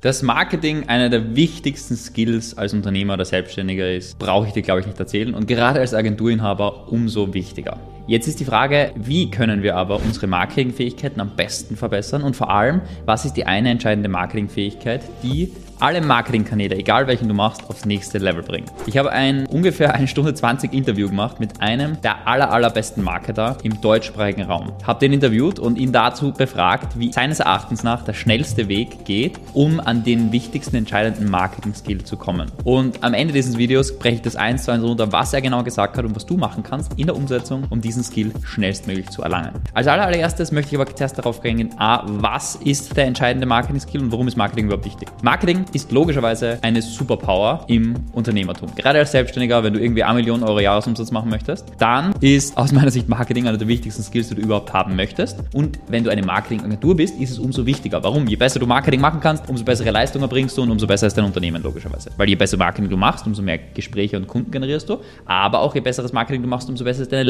Dass 0.00 0.22
Marketing 0.22 0.88
einer 0.88 1.10
der 1.10 1.36
wichtigsten 1.36 1.94
Skills 1.94 2.56
als 2.56 2.72
Unternehmer 2.72 3.14
oder 3.14 3.26
Selbstständiger 3.26 3.92
ist, 3.92 4.18
brauche 4.18 4.46
ich 4.46 4.54
dir, 4.54 4.62
glaube 4.62 4.80
ich, 4.80 4.86
nicht 4.86 4.98
erzählen. 4.98 5.34
Und 5.34 5.46
gerade 5.46 5.78
als 5.80 5.92
Agenturinhaber 5.92 6.90
umso 6.90 7.34
wichtiger. 7.34 7.78
Jetzt 8.10 8.26
ist 8.26 8.40
die 8.40 8.44
Frage, 8.44 8.90
wie 8.96 9.30
können 9.30 9.62
wir 9.62 9.76
aber 9.76 10.02
unsere 10.02 10.26
Marketingfähigkeiten 10.26 11.20
am 11.20 11.36
besten 11.36 11.76
verbessern 11.76 12.24
und 12.24 12.34
vor 12.34 12.50
allem, 12.50 12.80
was 13.04 13.24
ist 13.24 13.34
die 13.34 13.46
eine 13.46 13.70
entscheidende 13.70 14.08
Marketingfähigkeit, 14.08 15.02
die 15.22 15.52
alle 15.80 16.00
Marketingkanäle, 16.00 16.76
egal 16.76 17.06
welchen 17.06 17.28
du 17.28 17.34
machst, 17.34 17.68
aufs 17.68 17.84
nächste 17.84 18.18
Level 18.18 18.42
bringt. 18.42 18.70
Ich 18.86 18.98
habe 18.98 19.12
ein 19.12 19.46
ungefähr 19.46 19.94
eine 19.94 20.08
Stunde 20.08 20.34
20 20.34 20.72
Interview 20.72 21.08
gemacht 21.08 21.40
mit 21.40 21.60
einem 21.60 22.00
der 22.02 22.28
aller, 22.28 22.52
allerbesten 22.52 23.02
Marketer 23.02 23.56
im 23.62 23.80
deutschsprachigen 23.80 24.42
Raum. 24.42 24.72
Habe 24.86 25.00
den 25.00 25.12
interviewt 25.12 25.58
und 25.58 25.78
ihn 25.78 25.92
dazu 25.92 26.32
befragt, 26.32 26.98
wie 26.98 27.12
seines 27.12 27.40
Erachtens 27.40 27.82
nach 27.82 28.04
der 28.04 28.12
schnellste 28.12 28.68
Weg 28.68 29.04
geht, 29.04 29.38
um 29.54 29.80
an 29.80 30.04
den 30.04 30.32
wichtigsten 30.32 30.76
entscheidenden 30.76 31.30
Marketing-Skill 31.30 32.04
zu 32.04 32.16
kommen. 32.16 32.50
Und 32.64 33.02
am 33.02 33.14
Ende 33.14 33.32
dieses 33.32 33.56
Videos 33.56 33.98
breche 33.98 34.16
ich 34.16 34.22
das 34.22 34.36
eins 34.36 34.64
zu 34.64 34.72
eins 34.72 34.84
runter, 34.84 35.12
was 35.12 35.32
er 35.32 35.40
genau 35.40 35.62
gesagt 35.62 35.96
hat 35.96 36.04
und 36.04 36.14
was 36.14 36.26
du 36.26 36.36
machen 36.36 36.62
kannst 36.62 36.98
in 36.98 37.06
der 37.06 37.16
Umsetzung, 37.16 37.64
um 37.70 37.80
diesen 37.80 37.99
Skill 38.02 38.32
schnellstmöglich 38.44 39.10
zu 39.10 39.22
erlangen. 39.22 39.52
Als 39.74 39.86
allererstes 39.86 40.52
möchte 40.52 40.74
ich 40.74 40.80
aber 40.80 40.94
zuerst 40.94 41.18
darauf 41.18 41.42
eingehen, 41.44 41.70
a, 41.78 42.04
was 42.06 42.56
ist 42.56 42.96
der 42.96 43.06
entscheidende 43.06 43.46
Marketing-Skill 43.46 44.02
und 44.02 44.12
warum 44.12 44.28
ist 44.28 44.36
Marketing 44.36 44.66
überhaupt 44.66 44.84
wichtig? 44.84 45.08
Marketing 45.22 45.64
ist 45.72 45.92
logischerweise 45.92 46.58
eine 46.62 46.82
Superpower 46.82 47.64
im 47.68 47.94
Unternehmertum. 48.12 48.74
Gerade 48.74 48.98
als 48.98 49.12
Selbstständiger, 49.12 49.62
wenn 49.62 49.72
du 49.72 49.80
irgendwie 49.80 50.04
eine 50.04 50.14
Million 50.14 50.42
Euro 50.42 50.60
Jahresumsatz 50.60 51.10
machen 51.10 51.30
möchtest, 51.30 51.66
dann 51.78 52.14
ist 52.20 52.56
aus 52.56 52.72
meiner 52.72 52.90
Sicht 52.90 53.08
Marketing 53.08 53.46
einer 53.46 53.58
der 53.58 53.68
wichtigsten 53.68 54.02
Skills, 54.02 54.28
die 54.28 54.34
du 54.34 54.42
überhaupt 54.42 54.72
haben 54.72 54.96
möchtest. 54.96 55.38
Und 55.54 55.78
wenn 55.88 56.04
du 56.04 56.10
eine 56.10 56.22
Marketingagentur 56.22 56.96
bist, 56.96 57.18
ist 57.18 57.30
es 57.30 57.38
umso 57.38 57.66
wichtiger. 57.66 58.02
Warum? 58.02 58.26
Je 58.26 58.36
besser 58.36 58.60
du 58.60 58.66
Marketing 58.66 59.00
machen 59.00 59.20
kannst, 59.20 59.48
umso 59.48 59.64
bessere 59.64 59.90
Leistungen 59.90 60.28
bringst 60.28 60.56
du 60.56 60.62
und 60.62 60.70
umso 60.70 60.86
besser 60.86 61.06
ist 61.06 61.16
dein 61.16 61.24
Unternehmen 61.24 61.62
logischerweise. 61.62 62.10
Weil 62.16 62.28
je 62.28 62.34
besser 62.34 62.56
Marketing 62.56 62.90
du 62.90 62.96
machst, 62.96 63.26
umso 63.26 63.42
mehr 63.42 63.58
Gespräche 63.58 64.16
und 64.16 64.26
Kunden 64.26 64.50
generierst 64.50 64.88
du. 64.88 64.98
Aber 65.24 65.60
auch 65.60 65.74
je 65.74 65.80
besseres 65.80 66.12
Marketing 66.12 66.42
du 66.42 66.48
machst, 66.48 66.68
umso 66.68 66.84
besser 66.84 67.02
ist 67.02 67.12
deine 67.12 67.24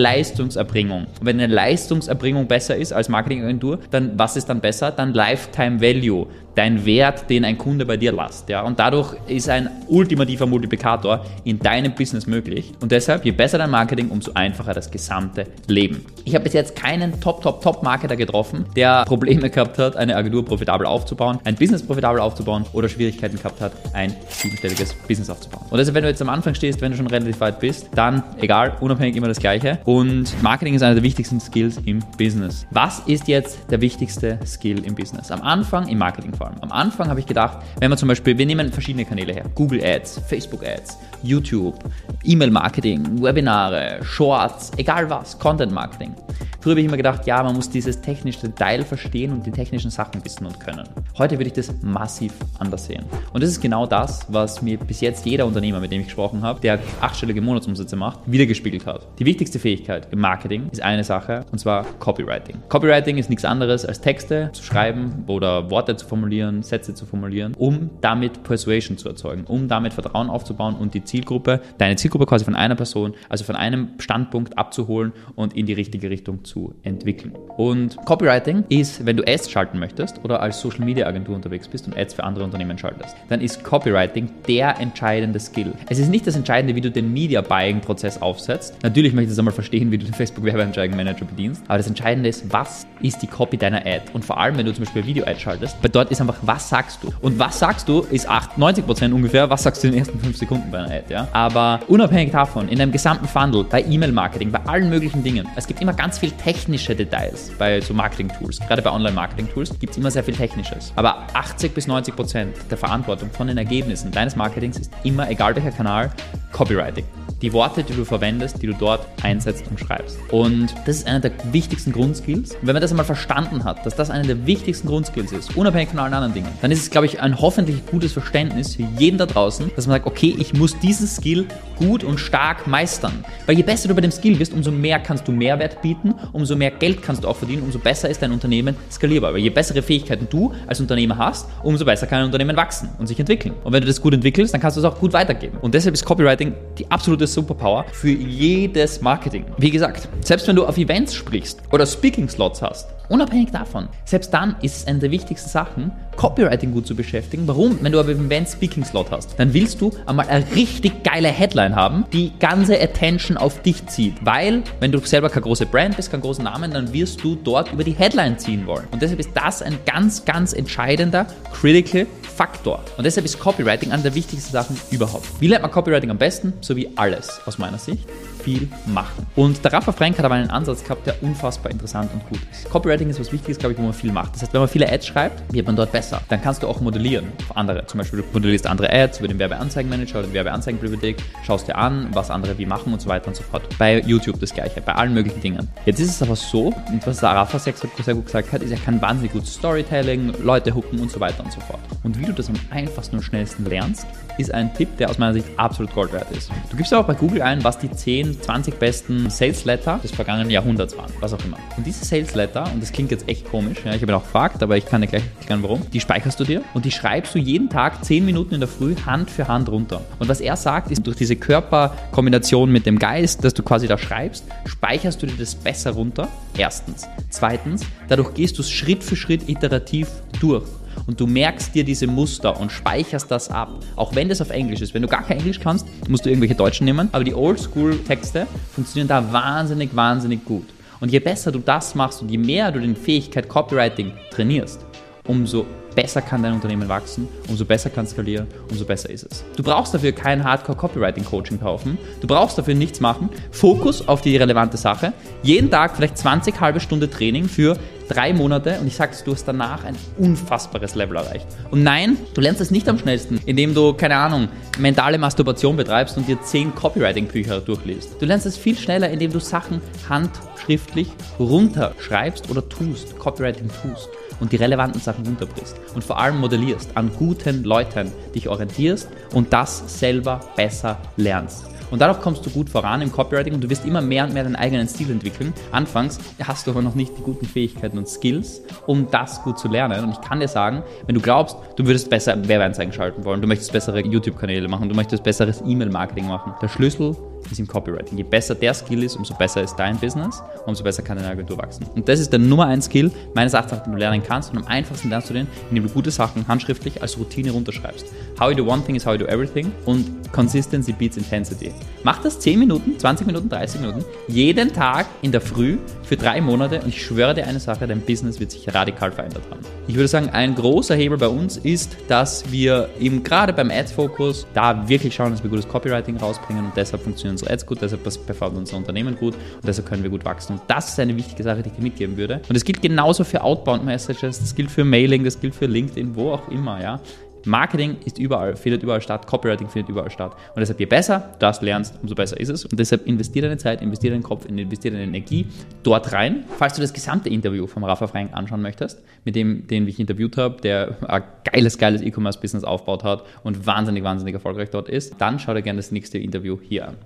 Leistungserbringung. 0.60 1.06
Und 1.20 1.26
wenn 1.26 1.40
eine 1.40 1.52
Leistungserbringung 1.52 2.46
besser 2.46 2.76
ist 2.76 2.92
als 2.92 3.08
Marketingagentur, 3.08 3.80
dann 3.90 4.18
was 4.18 4.36
ist 4.36 4.48
dann 4.48 4.60
besser? 4.60 4.90
Dann 4.90 5.14
Lifetime 5.14 5.80
Value 5.80 6.26
dein 6.60 6.84
Wert, 6.84 7.30
den 7.30 7.46
ein 7.46 7.56
Kunde 7.56 7.86
bei 7.86 7.96
dir 7.96 8.12
lasst. 8.12 8.50
Ja? 8.50 8.60
Und 8.60 8.78
dadurch 8.78 9.14
ist 9.26 9.48
ein 9.48 9.70
ultimativer 9.88 10.44
Multiplikator 10.44 11.24
in 11.44 11.58
deinem 11.58 11.94
Business 11.94 12.26
möglich. 12.26 12.72
Und 12.82 12.92
deshalb, 12.92 13.24
je 13.24 13.32
besser 13.32 13.56
dein 13.56 13.70
Marketing, 13.70 14.10
umso 14.10 14.32
einfacher 14.34 14.74
das 14.74 14.90
gesamte 14.90 15.46
Leben. 15.68 16.04
Ich 16.26 16.34
habe 16.34 16.44
bis 16.44 16.52
jetzt 16.52 16.76
keinen 16.76 17.18
Top, 17.18 17.40
Top, 17.40 17.62
Top-Marketer 17.62 18.14
getroffen, 18.14 18.66
der 18.76 19.06
Probleme 19.06 19.48
gehabt 19.48 19.78
hat, 19.78 19.96
eine 19.96 20.14
Agentur 20.14 20.44
profitabel 20.44 20.86
aufzubauen, 20.86 21.38
ein 21.44 21.54
Business 21.54 21.82
profitabel 21.82 22.20
aufzubauen 22.20 22.66
oder 22.74 22.90
Schwierigkeiten 22.90 23.38
gehabt 23.38 23.58
hat, 23.62 23.72
ein 23.94 24.14
siebenstelliges 24.28 24.92
Business 25.08 25.30
aufzubauen. 25.30 25.64
Und 25.70 25.78
deshalb, 25.78 25.94
wenn 25.94 26.02
du 26.02 26.10
jetzt 26.10 26.20
am 26.20 26.28
Anfang 26.28 26.54
stehst, 26.54 26.82
wenn 26.82 26.92
du 26.92 26.98
schon 26.98 27.06
relativ 27.06 27.40
weit 27.40 27.58
bist, 27.58 27.88
dann 27.94 28.22
egal, 28.38 28.76
unabhängig 28.80 29.16
immer 29.16 29.28
das 29.28 29.38
Gleiche. 29.38 29.78
Und 29.86 30.30
Marketing 30.42 30.74
ist 30.74 30.82
einer 30.82 30.94
der 30.94 31.02
wichtigsten 31.02 31.40
Skills 31.40 31.80
im 31.86 32.00
Business. 32.18 32.66
Was 32.70 32.98
ist 33.06 33.28
jetzt 33.28 33.58
der 33.70 33.80
wichtigste 33.80 34.38
Skill 34.44 34.84
im 34.84 34.94
Business? 34.94 35.30
Am 35.30 35.40
Anfang 35.40 35.88
im 35.88 35.96
Marketing 35.96 36.34
vor 36.34 36.49
allem. 36.50 36.62
Am 36.62 36.72
Anfang 36.72 37.08
habe 37.08 37.20
ich 37.20 37.26
gedacht, 37.26 37.58
wenn 37.78 37.90
man 37.90 37.98
zum 37.98 38.08
Beispiel, 38.08 38.36
wir 38.36 38.46
nehmen 38.46 38.72
verschiedene 38.72 39.04
Kanäle 39.04 39.32
her, 39.32 39.44
Google 39.54 39.82
Ads, 39.84 40.20
Facebook 40.26 40.64
Ads, 40.64 40.98
YouTube, 41.22 41.78
E-Mail-Marketing, 42.24 43.22
Webinare, 43.22 43.98
Shorts, 44.02 44.72
egal 44.76 45.08
was, 45.10 45.38
Content-Marketing. 45.38 46.14
Früher 46.60 46.72
habe 46.72 46.80
ich 46.80 46.86
immer 46.86 46.98
gedacht, 46.98 47.26
ja, 47.26 47.42
man 47.42 47.54
muss 47.54 47.70
dieses 47.70 48.02
technische 48.02 48.40
Detail 48.48 48.84
verstehen 48.84 49.32
und 49.32 49.46
die 49.46 49.50
technischen 49.50 49.90
Sachen 49.90 50.22
wissen 50.22 50.44
und 50.44 50.60
können. 50.60 50.86
Heute 51.16 51.38
würde 51.38 51.46
ich 51.46 51.54
das 51.54 51.72
massiv 51.80 52.34
anders 52.58 52.84
sehen. 52.84 53.06
Und 53.32 53.42
das 53.42 53.48
ist 53.48 53.62
genau 53.62 53.86
das, 53.86 54.26
was 54.28 54.60
mir 54.60 54.76
bis 54.76 55.00
jetzt 55.00 55.24
jeder 55.24 55.46
Unternehmer, 55.46 55.80
mit 55.80 55.90
dem 55.90 56.02
ich 56.02 56.08
gesprochen 56.08 56.42
habe, 56.42 56.60
der 56.60 56.78
achtstellige 57.00 57.40
Monatsumsätze 57.40 57.96
macht, 57.96 58.20
wiedergespiegelt 58.26 58.84
hat. 58.84 59.06
Die 59.18 59.24
wichtigste 59.24 59.58
Fähigkeit 59.58 60.08
im 60.10 60.20
Marketing 60.20 60.68
ist 60.70 60.82
eine 60.82 61.02
Sache, 61.02 61.46
und 61.50 61.58
zwar 61.58 61.86
Copywriting. 61.98 62.56
Copywriting 62.68 63.16
ist 63.16 63.30
nichts 63.30 63.46
anderes 63.46 63.86
als 63.86 64.02
Texte 64.02 64.50
zu 64.52 64.62
schreiben 64.62 65.24
oder 65.28 65.70
Worte 65.70 65.96
zu 65.96 66.06
formulieren, 66.06 66.29
Sätze 66.62 66.94
zu 66.94 67.06
formulieren, 67.06 67.54
um 67.58 67.90
damit 68.00 68.42
Persuasion 68.42 68.96
zu 68.96 69.08
erzeugen, 69.08 69.44
um 69.46 69.68
damit 69.68 69.92
Vertrauen 69.92 70.30
aufzubauen 70.30 70.74
und 70.76 70.94
die 70.94 71.04
Zielgruppe, 71.04 71.60
deine 71.78 71.96
Zielgruppe 71.96 72.26
quasi 72.26 72.44
von 72.44 72.54
einer 72.54 72.76
Person, 72.76 73.14
also 73.28 73.44
von 73.44 73.56
einem 73.56 73.88
Standpunkt 73.98 74.56
abzuholen 74.56 75.12
und 75.34 75.56
in 75.56 75.66
die 75.66 75.72
richtige 75.72 76.08
Richtung 76.10 76.44
zu 76.44 76.74
entwickeln. 76.82 77.32
Und 77.56 77.96
Copywriting 78.04 78.64
ist, 78.68 79.04
wenn 79.04 79.16
du 79.16 79.24
Ads 79.26 79.50
schalten 79.50 79.78
möchtest 79.78 80.24
oder 80.24 80.40
als 80.40 80.60
Social 80.60 80.84
Media 80.84 81.06
Agentur 81.06 81.34
unterwegs 81.34 81.68
bist 81.68 81.86
und 81.86 81.96
Ads 81.96 82.14
für 82.14 82.24
andere 82.24 82.44
Unternehmen 82.44 82.78
schaltest, 82.78 83.16
dann 83.28 83.40
ist 83.40 83.64
Copywriting 83.64 84.30
der 84.46 84.78
entscheidende 84.80 85.40
Skill. 85.40 85.72
Es 85.88 85.98
ist 85.98 86.10
nicht 86.10 86.26
das 86.26 86.36
Entscheidende, 86.36 86.74
wie 86.76 86.80
du 86.80 86.90
den 86.90 87.12
Media 87.12 87.40
Buying 87.40 87.80
Prozess 87.80 88.22
aufsetzt. 88.22 88.76
Natürlich 88.82 89.12
möchtest 89.12 89.36
du 89.36 89.42
einmal 89.42 89.54
verstehen, 89.54 89.90
wie 89.90 89.98
du 89.98 90.04
den 90.04 90.14
Facebook 90.14 90.44
Werbeanzeigen 90.44 90.96
Manager 90.96 91.24
bedienst, 91.24 91.62
aber 91.66 91.78
das 91.78 91.88
Entscheidende 91.88 92.28
ist, 92.28 92.52
was 92.52 92.86
ist 93.00 93.22
die 93.22 93.26
Copy 93.26 93.56
deiner 93.56 93.80
Ad? 93.86 94.02
Und 94.12 94.24
vor 94.24 94.38
allem, 94.38 94.56
wenn 94.56 94.66
du 94.66 94.72
zum 94.72 94.84
Beispiel 94.84 95.06
Video 95.06 95.24
Ad 95.24 95.40
schaltest, 95.40 95.76
weil 95.82 95.90
dort 95.90 96.10
ist 96.10 96.19
einfach, 96.20 96.38
was 96.42 96.68
sagst 96.68 97.02
du? 97.02 97.12
Und 97.20 97.38
was 97.38 97.58
sagst 97.58 97.88
du, 97.88 98.00
ist 98.10 98.28
98 98.28 98.84
Prozent 98.84 99.14
ungefähr, 99.14 99.48
was 99.48 99.62
sagst 99.62 99.82
du 99.82 99.88
in 99.88 99.92
den 99.94 100.00
ersten 100.00 100.18
5 100.18 100.36
Sekunden 100.36 100.70
bei 100.70 100.78
einer 100.78 100.94
Ad, 100.94 101.04
ja? 101.08 101.28
Aber 101.32 101.80
unabhängig 101.88 102.32
davon, 102.32 102.68
in 102.68 102.78
deinem 102.78 102.92
gesamten 102.92 103.26
Funnel, 103.26 103.64
bei 103.64 103.82
E-Mail-Marketing, 103.82 104.50
bei 104.50 104.60
allen 104.66 104.88
möglichen 104.88 105.22
Dingen, 105.22 105.48
es 105.56 105.66
gibt 105.66 105.80
immer 105.80 105.92
ganz 105.92 106.18
viel 106.18 106.30
technische 106.30 106.94
Details 106.94 107.50
bei 107.58 107.80
so 107.80 107.94
Marketing-Tools. 107.94 108.60
Gerade 108.60 108.82
bei 108.82 108.90
Online-Marketing-Tools 108.90 109.78
gibt 109.78 109.92
es 109.92 109.98
immer 109.98 110.10
sehr 110.10 110.24
viel 110.24 110.34
Technisches. 110.34 110.92
Aber 110.96 111.26
80 111.34 111.74
bis 111.74 111.86
90 111.86 112.16
Prozent 112.16 112.56
der 112.70 112.78
Verantwortung 112.78 113.30
von 113.30 113.46
den 113.46 113.58
Ergebnissen 113.58 114.10
deines 114.10 114.36
Marketings 114.36 114.78
ist 114.78 114.92
immer, 115.02 115.28
egal 115.30 115.54
welcher 115.56 115.72
Kanal, 115.72 116.10
Copywriting 116.52 117.04
die 117.42 117.52
Worte, 117.52 117.82
die 117.82 117.94
du 117.94 118.04
verwendest, 118.04 118.62
die 118.62 118.66
du 118.66 118.74
dort 118.74 119.06
einsetzt 119.22 119.64
und 119.70 119.80
schreibst. 119.80 120.18
Und 120.30 120.74
das 120.86 120.96
ist 120.96 121.06
einer 121.06 121.20
der 121.20 121.32
wichtigsten 121.52 121.92
Grundskills. 121.92 122.52
Und 122.52 122.66
wenn 122.66 122.74
man 122.74 122.82
das 122.82 122.90
einmal 122.90 123.06
verstanden 123.06 123.64
hat, 123.64 123.84
dass 123.86 123.96
das 123.96 124.10
einer 124.10 124.24
der 124.24 124.46
wichtigsten 124.46 124.88
Grundskills 124.88 125.32
ist, 125.32 125.56
unabhängig 125.56 125.90
von 125.90 125.98
allen 125.98 126.12
anderen 126.12 126.34
Dingen, 126.34 126.48
dann 126.60 126.70
ist 126.70 126.80
es, 126.80 126.90
glaube 126.90 127.06
ich, 127.06 127.20
ein 127.20 127.40
hoffentlich 127.40 127.84
gutes 127.86 128.12
Verständnis 128.12 128.76
für 128.76 128.86
jeden 128.98 129.18
da 129.18 129.26
draußen, 129.26 129.70
dass 129.76 129.86
man 129.86 129.96
sagt, 129.96 130.06
okay, 130.06 130.34
ich 130.38 130.52
muss 130.54 130.78
diesen 130.78 131.06
Skill 131.06 131.46
gut 131.78 132.04
und 132.04 132.18
stark 132.18 132.66
meistern. 132.66 133.24
Weil 133.46 133.56
je 133.56 133.62
besser 133.62 133.88
du 133.88 133.94
bei 133.94 134.02
dem 134.02 134.10
Skill 134.10 134.36
bist, 134.36 134.52
umso 134.52 134.70
mehr 134.70 134.98
kannst 134.98 135.26
du 135.26 135.32
Mehrwert 135.32 135.80
bieten, 135.80 136.14
umso 136.32 136.56
mehr 136.56 136.70
Geld 136.70 137.02
kannst 137.02 137.24
du 137.24 137.28
auch 137.28 137.36
verdienen, 137.36 137.62
umso 137.62 137.78
besser 137.78 138.08
ist 138.08 138.20
dein 138.22 138.32
Unternehmen 138.32 138.76
skalierbar. 138.90 139.32
Weil 139.32 139.40
je 139.40 139.50
bessere 139.50 139.82
Fähigkeiten 139.82 140.26
du 140.28 140.52
als 140.66 140.80
Unternehmer 140.80 141.16
hast, 141.16 141.48
umso 141.62 141.84
besser 141.84 142.06
kann 142.06 142.20
ein 142.20 142.26
Unternehmen 142.26 142.56
wachsen 142.56 142.90
und 142.98 143.06
sich 143.06 143.18
entwickeln. 143.18 143.54
Und 143.64 143.72
wenn 143.72 143.80
du 143.80 143.86
das 143.86 144.00
gut 144.00 144.12
entwickelst, 144.12 144.52
dann 144.52 144.60
kannst 144.60 144.76
du 144.76 144.80
es 144.80 144.84
auch 144.84 144.98
gut 144.98 145.12
weitergeben. 145.12 145.58
Und 145.60 145.74
deshalb 145.74 145.94
ist 145.94 146.04
Copywriting 146.04 146.52
die 146.78 146.90
absolute 146.90 147.26
Superpower 147.32 147.86
für 147.92 148.10
jedes 148.10 149.00
Marketing. 149.00 149.44
Wie 149.58 149.70
gesagt, 149.70 150.08
selbst 150.20 150.46
wenn 150.48 150.56
du 150.56 150.66
auf 150.66 150.76
Events 150.76 151.14
sprichst 151.14 151.60
oder 151.72 151.86
Speaking 151.86 152.28
Slots 152.28 152.62
hast, 152.62 152.88
Unabhängig 153.10 153.50
davon, 153.50 153.88
selbst 154.04 154.32
dann 154.32 154.54
ist 154.62 154.76
es 154.76 154.86
eine 154.86 155.00
der 155.00 155.10
wichtigsten 155.10 155.48
Sachen, 155.48 155.90
Copywriting 156.14 156.70
gut 156.70 156.86
zu 156.86 156.94
beschäftigen. 156.94 157.42
Warum? 157.48 157.76
Wenn 157.82 157.90
du 157.90 157.98
aber 157.98 158.12
im 158.12 158.26
Event 158.26 158.48
Speaking 158.48 158.84
Slot 158.84 159.10
hast, 159.10 159.36
dann 159.36 159.52
willst 159.52 159.80
du 159.80 159.90
einmal 160.06 160.28
eine 160.28 160.44
richtig 160.54 161.02
geile 161.02 161.26
Headline 161.26 161.74
haben, 161.74 162.04
die 162.12 162.30
ganze 162.38 162.80
Attention 162.80 163.36
auf 163.36 163.62
dich 163.62 163.84
zieht. 163.88 164.14
Weil, 164.24 164.62
wenn 164.78 164.92
du 164.92 165.00
selber 165.00 165.28
keine 165.28 165.42
große 165.42 165.66
Brand 165.66 165.96
bist, 165.96 166.12
keinen 166.12 166.20
großen 166.20 166.44
Namen, 166.44 166.70
dann 166.70 166.92
wirst 166.92 167.24
du 167.24 167.34
dort 167.34 167.72
über 167.72 167.82
die 167.82 167.94
Headline 167.94 168.38
ziehen 168.38 168.64
wollen. 168.68 168.86
Und 168.92 169.02
deshalb 169.02 169.18
ist 169.18 169.30
das 169.34 169.60
ein 169.60 169.76
ganz, 169.86 170.24
ganz 170.24 170.52
entscheidender 170.52 171.26
Critical 171.52 172.06
Faktor. 172.40 172.80
Und 172.96 173.04
deshalb 173.04 173.26
ist 173.26 173.38
Copywriting 173.38 173.92
eine 173.92 174.02
der 174.02 174.14
wichtigsten 174.14 174.50
Sachen 174.50 174.74
überhaupt. 174.90 175.26
Wie 175.40 175.46
lernt 175.46 175.60
man 175.60 175.70
Copywriting 175.70 176.10
am 176.10 176.16
besten? 176.16 176.54
So 176.62 176.74
wie 176.74 176.88
alles 176.96 177.38
aus 177.44 177.58
meiner 177.58 177.76
Sicht 177.76 178.08
viel 178.40 178.66
machen. 178.86 179.26
Und 179.36 179.62
der 179.62 179.74
Rafa 179.74 179.92
Frank 179.92 180.16
hat 180.16 180.24
aber 180.24 180.36
einen 180.36 180.48
Ansatz 180.48 180.82
gehabt, 180.82 181.06
der 181.06 181.22
unfassbar 181.22 181.70
interessant 181.70 182.10
und 182.14 182.26
gut 182.30 182.38
ist. 182.50 182.70
Copywriting 182.70 183.10
ist 183.10 183.20
was 183.20 183.30
Wichtiges, 183.30 183.58
glaube 183.58 183.74
ich, 183.74 183.78
wo 183.78 183.82
man 183.82 183.92
viel 183.92 184.10
macht. 184.10 184.34
Das 184.34 184.40
heißt, 184.40 184.54
wenn 184.54 184.60
man 184.62 184.70
viele 184.70 184.90
Ads 184.90 185.06
schreibt, 185.06 185.52
wird 185.52 185.66
man 185.66 185.76
dort 185.76 185.92
besser. 185.92 186.22
Dann 186.30 186.40
kannst 186.40 186.62
du 186.62 186.66
auch 186.66 186.80
modellieren 186.80 187.26
für 187.46 187.54
andere. 187.54 187.84
Zum 187.84 187.98
Beispiel, 187.98 188.22
du 188.22 188.24
modellierst 188.32 188.66
andere 188.66 188.90
Ads 188.90 189.18
über 189.18 189.28
den 189.28 189.38
Werbeanzeigenmanager 189.38 190.20
oder 190.20 190.28
die 190.28 190.32
Werbeanzeigenbibliothek, 190.32 191.22
schaust 191.46 191.68
dir 191.68 191.76
an, 191.76 192.08
was 192.14 192.30
andere 192.30 192.56
wie 192.56 192.64
machen 192.64 192.94
und 192.94 193.02
so 193.02 193.10
weiter 193.10 193.28
und 193.28 193.36
so 193.36 193.42
fort. 193.42 193.62
Bei 193.78 194.00
YouTube 194.00 194.40
das 194.40 194.54
Gleiche, 194.54 194.80
bei 194.80 194.94
allen 194.94 195.12
möglichen 195.12 195.42
Dingen. 195.42 195.68
Jetzt 195.84 196.00
ist 196.00 196.08
es 196.08 196.22
aber 196.22 196.36
so, 196.36 196.72
und 196.90 197.06
was 197.06 197.20
der 197.20 197.28
Rafa 197.28 197.58
sehr 197.58 197.74
gut 197.74 198.24
gesagt 198.24 198.50
hat, 198.50 198.62
ist, 198.62 198.70
er 198.70 198.78
kann 198.78 199.02
wahnsinnig 199.02 199.32
gut 199.32 199.46
Storytelling, 199.46 200.32
Leute 200.42 200.74
hooken 200.74 201.00
und 201.00 201.10
so 201.10 201.20
weiter 201.20 201.44
und 201.44 201.52
so 201.52 201.60
fort. 201.60 201.80
Und 202.02 202.18
wie 202.18 202.24
du 202.24 202.32
das 202.32 202.48
am 202.48 202.54
einfachsten 202.70 203.16
und 203.16 203.22
schnellsten 203.22 203.66
lernst, 203.66 204.06
ist 204.38 204.52
ein 204.52 204.72
Tipp, 204.74 204.96
der 204.96 205.10
aus 205.10 205.18
meiner 205.18 205.34
Sicht 205.34 205.46
absolut 205.56 205.92
Gold 205.92 206.12
wert 206.12 206.30
ist. 206.30 206.50
Du 206.70 206.76
gibst 206.76 206.94
auch 206.94 207.06
bei 207.06 207.14
Google 207.14 207.42
ein, 207.42 207.62
was 207.62 207.78
die 207.78 207.90
10, 207.90 208.40
20 208.40 208.78
besten 208.78 209.28
Sales 209.28 209.64
Letter 209.64 210.00
des 210.02 210.12
vergangenen 210.12 210.50
Jahrhunderts 210.50 210.96
waren, 210.96 211.12
was 211.20 211.34
auch 211.34 211.44
immer. 211.44 211.58
Und 211.76 211.86
diese 211.86 212.04
Sales 212.04 212.34
Letter, 212.34 212.64
und 212.72 212.82
das 212.82 212.92
klingt 212.92 213.10
jetzt 213.10 213.28
echt 213.28 213.44
komisch, 213.50 213.78
ja, 213.84 213.94
ich 213.94 214.02
habe 214.02 214.12
ihn 214.12 214.16
auch 214.16 214.22
gefragt, 214.22 214.62
aber 214.62 214.76
ich 214.76 214.86
kann 214.86 215.02
dir 215.02 215.08
gleich 215.08 215.24
erklären, 215.40 215.62
warum, 215.62 215.82
die 215.92 216.00
speicherst 216.00 216.40
du 216.40 216.44
dir 216.44 216.62
und 216.74 216.84
die 216.84 216.90
schreibst 216.90 217.34
du 217.34 217.38
jeden 217.38 217.68
Tag 217.68 218.02
10 218.04 218.24
Minuten 218.24 218.54
in 218.54 218.60
der 218.60 218.68
Früh 218.68 218.94
Hand 219.04 219.30
für 219.30 219.48
Hand 219.48 219.68
runter. 219.68 220.00
Und 220.18 220.28
was 220.28 220.40
er 220.40 220.56
sagt, 220.56 220.90
ist, 220.90 221.06
durch 221.06 221.16
diese 221.16 221.36
Körperkombination 221.36 222.72
mit 222.72 222.86
dem 222.86 222.98
Geist, 222.98 223.44
dass 223.44 223.52
du 223.52 223.62
quasi 223.62 223.86
da 223.88 223.98
schreibst, 223.98 224.44
speicherst 224.64 225.22
du 225.22 225.26
dir 225.26 225.36
das 225.36 225.54
besser 225.54 225.92
runter. 225.92 226.28
Erstens. 226.56 227.06
Zweitens, 227.28 227.82
dadurch 228.08 228.34
gehst 228.34 228.58
du 228.58 228.62
es 228.62 228.70
Schritt 228.70 229.04
für 229.04 229.16
Schritt 229.16 229.48
iterativ 229.48 230.08
durch. 230.40 230.64
Und 231.06 231.20
du 231.20 231.26
merkst 231.26 231.74
dir 231.74 231.84
diese 231.84 232.06
Muster 232.06 232.58
und 232.58 232.70
speicherst 232.70 233.30
das 233.30 233.48
ab, 233.48 233.70
auch 233.96 234.14
wenn 234.14 234.28
das 234.28 234.40
auf 234.40 234.50
Englisch 234.50 234.80
ist. 234.80 234.94
Wenn 234.94 235.02
du 235.02 235.08
gar 235.08 235.22
kein 235.22 235.38
Englisch 235.38 235.60
kannst, 235.60 235.86
musst 236.08 236.24
du 236.24 236.30
irgendwelche 236.30 236.54
Deutschen 236.54 236.84
nehmen, 236.84 237.08
aber 237.12 237.24
die 237.24 237.34
Oldschool-Texte 237.34 238.46
funktionieren 238.72 239.08
da 239.08 239.32
wahnsinnig, 239.32 239.94
wahnsinnig 239.94 240.44
gut. 240.44 240.66
Und 241.00 241.10
je 241.10 241.18
besser 241.18 241.50
du 241.50 241.58
das 241.58 241.94
machst 241.94 242.20
und 242.22 242.30
je 242.30 242.38
mehr 242.38 242.70
du 242.70 242.80
den 242.80 242.94
Fähigkeit 242.94 243.48
Copywriting 243.48 244.12
trainierst, 244.30 244.84
umso 245.26 245.64
besser 245.94 246.22
kann 246.22 246.42
dein 246.42 246.52
Unternehmen 246.54 246.88
wachsen, 246.88 247.28
umso 247.48 247.64
besser 247.64 247.90
kann 247.90 248.04
es 248.04 248.12
skalieren, 248.12 248.46
umso 248.70 248.84
besser 248.84 249.10
ist 249.10 249.26
es. 249.30 249.44
Du 249.56 249.62
brauchst 249.62 249.92
dafür 249.92 250.12
kein 250.12 250.44
Hardcore-Copywriting-Coaching 250.44 251.60
kaufen. 251.60 251.98
Du 252.20 252.26
brauchst 252.26 252.58
dafür 252.58 252.74
nichts 252.74 253.00
machen. 253.00 253.28
Fokus 253.50 254.06
auf 254.06 254.20
die 254.20 254.36
relevante 254.36 254.76
Sache. 254.76 255.12
Jeden 255.42 255.70
Tag 255.70 255.96
vielleicht 255.96 256.18
20 256.18 256.60
halbe 256.60 256.80
Stunde 256.80 257.10
Training 257.10 257.48
für 257.48 257.76
drei 258.10 258.32
Monate 258.32 258.78
und 258.80 258.88
ich 258.88 258.96
sag's, 258.96 259.22
du 259.22 259.32
hast 259.32 259.44
danach 259.44 259.84
ein 259.84 259.96
unfassbares 260.18 260.96
Level 260.96 261.16
erreicht. 261.16 261.46
Und 261.70 261.82
nein, 261.84 262.16
du 262.34 262.40
lernst 262.40 262.60
es 262.60 262.70
nicht 262.70 262.88
am 262.88 262.98
schnellsten, 262.98 263.40
indem 263.46 263.72
du, 263.72 263.92
keine 263.94 264.16
Ahnung, 264.16 264.48
mentale 264.78 265.16
Masturbation 265.16 265.76
betreibst 265.76 266.16
und 266.16 266.26
dir 266.26 266.42
zehn 266.42 266.74
Copywriting-Bücher 266.74 267.60
durchliest. 267.60 268.20
Du 268.20 268.26
lernst 268.26 268.46
es 268.46 268.56
viel 268.56 268.76
schneller, 268.76 269.10
indem 269.10 269.32
du 269.32 269.38
Sachen 269.38 269.80
handschriftlich 270.08 271.08
runterschreibst 271.38 272.50
oder 272.50 272.68
tust, 272.68 273.16
Copywriting 273.18 273.70
tust 273.82 274.08
und 274.40 274.50
die 274.52 274.56
relevanten 274.56 275.00
Sachen 275.00 275.24
runterbrichst 275.24 275.76
und 275.94 276.02
vor 276.02 276.18
allem 276.18 276.38
modellierst, 276.38 276.96
an 276.96 277.10
guten 277.16 277.62
Leuten 277.62 278.10
dich 278.34 278.48
orientierst 278.48 279.08
und 279.34 279.52
das 279.52 280.00
selber 280.00 280.40
besser 280.56 280.98
lernst. 281.16 281.70
Und 281.90 282.00
dadurch 282.00 282.20
kommst 282.20 282.46
du 282.46 282.50
gut 282.50 282.70
voran 282.70 283.02
im 283.02 283.10
Copywriting 283.10 283.54
und 283.54 283.64
du 283.64 283.68
wirst 283.68 283.84
immer 283.84 284.00
mehr 284.00 284.24
und 284.24 284.32
mehr 284.32 284.44
deinen 284.44 284.56
eigenen 284.56 284.88
Stil 284.88 285.10
entwickeln. 285.10 285.52
Anfangs 285.72 286.18
hast 286.42 286.66
du 286.66 286.70
aber 286.70 286.82
noch 286.82 286.94
nicht 286.94 287.16
die 287.18 287.22
guten 287.22 287.46
Fähigkeiten 287.46 287.98
und 288.00 288.08
Skills, 288.08 288.62
um 288.86 289.10
das 289.10 289.42
gut 289.42 289.58
zu 289.58 289.68
lernen. 289.68 290.02
Und 290.02 290.10
ich 290.10 290.20
kann 290.20 290.40
dir 290.40 290.48
sagen, 290.48 290.82
wenn 291.06 291.14
du 291.14 291.20
glaubst, 291.20 291.56
du 291.76 291.86
würdest 291.86 292.10
besser 292.10 292.36
Werbeanzeigen 292.48 292.92
schalten 292.92 293.24
wollen, 293.24 293.40
du 293.40 293.46
möchtest 293.46 293.72
bessere 293.72 294.00
YouTube-Kanäle 294.00 294.68
machen, 294.68 294.88
du 294.88 294.94
möchtest 294.94 295.22
besseres 295.22 295.62
E-Mail-Marketing 295.64 296.26
machen, 296.26 296.54
der 296.60 296.68
Schlüssel 296.68 297.16
ist 297.50 297.58
im 297.58 297.66
Copywriting. 297.66 298.18
Je 298.18 298.24
besser 298.24 298.54
der 298.54 298.74
Skill 298.74 299.02
ist, 299.02 299.16
umso 299.16 299.34
besser 299.34 299.62
ist 299.62 299.76
dein 299.76 299.98
Business, 299.98 300.42
umso 300.66 300.84
besser 300.84 301.02
kann 301.02 301.16
deine 301.16 301.28
Agentur 301.28 301.58
wachsen. 301.58 301.86
Und 301.94 302.08
das 302.08 302.20
ist 302.20 302.30
der 302.32 302.38
Nummer 302.38 302.66
1 302.66 302.86
Skill 302.86 303.10
meines 303.34 303.54
Erachtens, 303.54 303.82
den 303.82 303.92
du 303.92 303.98
lernen 303.98 304.22
kannst. 304.22 304.52
Und 304.52 304.58
am 304.58 304.66
einfachsten 304.66 305.08
lernst 305.10 305.30
du 305.30 305.34
den, 305.34 305.46
indem 305.70 305.84
du 305.84 305.90
gute 305.90 306.10
Sachen 306.10 306.46
handschriftlich 306.48 307.02
als 307.02 307.18
Routine 307.18 307.50
runterschreibst. 307.50 308.06
How 308.38 308.50
you 308.50 308.56
do 308.56 308.70
one 308.70 308.82
thing 308.84 308.94
is 308.94 309.04
how 309.04 309.12
you 309.12 309.18
do 309.18 309.26
everything. 309.26 309.72
Und 309.86 310.20
Consistency 310.32 310.92
beats 310.92 311.16
Intensity. 311.16 311.72
Mach 312.04 312.22
das 312.22 312.38
10 312.40 312.58
Minuten, 312.58 312.98
20 312.98 313.26
Minuten, 313.26 313.48
30 313.48 313.80
Minuten, 313.80 314.04
jeden 314.28 314.72
Tag 314.72 315.06
in 315.22 315.32
der 315.32 315.40
Früh 315.40 315.78
für 316.02 316.16
drei 316.16 316.40
Monate 316.40 316.80
und 316.80 316.88
ich 316.88 317.04
schwöre 317.04 317.34
dir 317.34 317.46
eine 317.46 317.60
Sache, 317.60 317.86
dein 317.86 318.00
Business 318.00 318.40
wird 318.40 318.50
sich 318.50 318.72
radikal 318.72 319.12
verändert 319.12 319.42
haben. 319.50 319.60
Ich 319.86 319.94
würde 319.94 320.08
sagen, 320.08 320.30
ein 320.30 320.54
großer 320.54 320.94
Hebel 320.94 321.18
bei 321.18 321.28
uns 321.28 321.56
ist, 321.56 321.96
dass 322.08 322.50
wir 322.50 322.88
eben 322.98 323.22
gerade 323.22 323.52
beim 323.52 323.70
Ad-Fokus 323.70 324.46
da 324.54 324.88
wirklich 324.88 325.14
schauen, 325.14 325.32
dass 325.32 325.42
wir 325.42 325.50
gutes 325.50 325.68
Copywriting 325.68 326.16
rausbringen 326.16 326.64
und 326.64 326.76
deshalb 326.76 327.02
funktionieren 327.30 327.32
unsere 327.32 327.52
Ads 327.52 327.66
gut, 327.66 327.82
deshalb 327.82 328.26
performt 328.26 328.56
unser 328.56 328.76
Unternehmen 328.76 329.16
gut 329.16 329.34
und 329.34 329.66
deshalb 329.66 329.88
können 329.88 330.02
wir 330.02 330.10
gut 330.10 330.24
wachsen. 330.24 330.54
Und 330.54 330.62
das 330.68 330.90
ist 330.90 331.00
eine 331.00 331.16
wichtige 331.16 331.42
Sache, 331.42 331.62
die 331.62 331.68
ich 331.68 331.76
dir 331.76 331.82
mitgeben 331.82 332.16
würde. 332.16 332.40
Und 332.48 332.54
das 332.54 332.64
gilt 332.64 332.82
genauso 332.82 333.24
für 333.24 333.42
Outbound 333.42 333.84
Messages, 333.84 334.40
das 334.40 334.54
gilt 334.54 334.70
für 334.70 334.84
Mailing, 334.84 335.24
das 335.24 335.40
gilt 335.40 335.54
für 335.54 335.66
LinkedIn, 335.66 336.14
wo 336.14 336.32
auch 336.32 336.48
immer, 336.48 336.82
ja. 336.82 337.00
Marketing 337.46 337.96
ist 338.04 338.18
überall, 338.18 338.54
findet 338.54 338.82
überall 338.82 339.00
statt, 339.00 339.26
Copywriting 339.26 339.66
findet 339.66 339.88
überall 339.88 340.10
statt. 340.10 340.32
Und 340.54 340.60
deshalb, 340.60 340.78
je 340.78 340.84
besser 340.84 341.30
du 341.32 341.38
das 341.38 341.62
lernst, 341.62 341.94
umso 342.02 342.14
besser 342.14 342.38
ist 342.38 342.50
es. 342.50 342.66
Und 342.66 342.78
deshalb 342.78 343.06
investiere 343.06 343.46
deine 343.46 343.56
Zeit, 343.56 343.80
investiere 343.80 344.12
deinen 344.12 344.22
Kopf, 344.22 344.44
investiere 344.44 344.94
deine 344.94 345.06
Energie 345.06 345.46
dort 345.82 346.12
rein. 346.12 346.44
Falls 346.58 346.74
du 346.74 346.82
das 346.82 346.92
gesamte 346.92 347.30
Interview 347.30 347.66
vom 347.66 347.82
Rafa 347.84 348.08
Frank 348.08 348.34
anschauen 348.34 348.60
möchtest, 348.60 349.02
mit 349.24 349.36
dem, 349.36 349.66
den 349.66 349.88
ich 349.88 349.98
interviewt 349.98 350.36
habe, 350.36 350.60
der 350.60 350.98
ein 351.08 351.22
geiles, 351.50 351.78
geiles 351.78 352.02
E-Commerce-Business 352.02 352.62
aufgebaut 352.62 353.04
hat 353.04 353.24
und 353.42 353.66
wahnsinnig, 353.66 354.04
wahnsinnig 354.04 354.34
erfolgreich 354.34 354.68
dort 354.68 354.90
ist, 354.90 355.14
dann 355.18 355.38
schau 355.38 355.54
dir 355.54 355.62
gerne 355.62 355.78
das 355.78 355.92
nächste 355.92 356.18
Interview 356.18 356.58
hier 356.60 356.88
an. 356.88 356.96